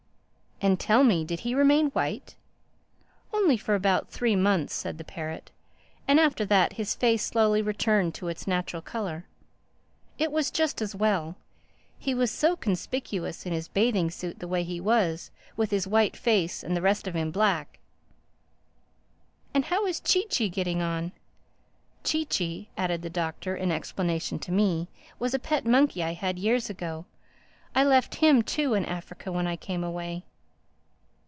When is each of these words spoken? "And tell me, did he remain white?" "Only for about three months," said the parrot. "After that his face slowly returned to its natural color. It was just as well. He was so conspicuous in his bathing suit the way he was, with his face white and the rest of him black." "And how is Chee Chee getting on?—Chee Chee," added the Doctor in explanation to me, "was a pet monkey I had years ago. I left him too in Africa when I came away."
"And 0.63 0.79
tell 0.79 1.03
me, 1.03 1.25
did 1.25 1.39
he 1.39 1.55
remain 1.55 1.87
white?" 1.89 2.35
"Only 3.33 3.57
for 3.57 3.73
about 3.73 4.09
three 4.11 4.35
months," 4.35 4.75
said 4.75 4.99
the 4.99 5.03
parrot. 5.03 5.49
"After 6.07 6.45
that 6.45 6.73
his 6.73 6.93
face 6.93 7.25
slowly 7.25 7.63
returned 7.63 8.13
to 8.13 8.27
its 8.27 8.45
natural 8.45 8.83
color. 8.83 9.25
It 10.19 10.31
was 10.31 10.51
just 10.51 10.79
as 10.79 10.93
well. 10.93 11.35
He 11.97 12.13
was 12.13 12.29
so 12.29 12.55
conspicuous 12.55 13.43
in 13.47 13.53
his 13.53 13.69
bathing 13.69 14.11
suit 14.11 14.37
the 14.37 14.47
way 14.47 14.63
he 14.63 14.79
was, 14.79 15.31
with 15.57 15.71
his 15.71 15.85
face 15.85 15.91
white 15.91 16.63
and 16.63 16.77
the 16.77 16.81
rest 16.83 17.07
of 17.07 17.15
him 17.15 17.31
black." 17.31 17.79
"And 19.55 19.65
how 19.65 19.87
is 19.87 19.99
Chee 19.99 20.27
Chee 20.29 20.47
getting 20.47 20.79
on?—Chee 20.79 22.25
Chee," 22.25 22.69
added 22.77 23.01
the 23.01 23.09
Doctor 23.09 23.55
in 23.55 23.71
explanation 23.71 24.37
to 24.37 24.51
me, 24.51 24.89
"was 25.17 25.33
a 25.33 25.39
pet 25.39 25.65
monkey 25.65 26.03
I 26.03 26.13
had 26.13 26.37
years 26.37 26.69
ago. 26.69 27.05
I 27.73 27.83
left 27.83 28.13
him 28.21 28.43
too 28.43 28.75
in 28.75 28.85
Africa 28.85 29.31
when 29.31 29.47
I 29.47 29.55
came 29.55 29.83
away." 29.83 30.23